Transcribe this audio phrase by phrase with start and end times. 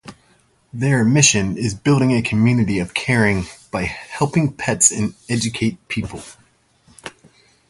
[0.73, 6.23] Their mission is building a community of caring by helping pets and educating people.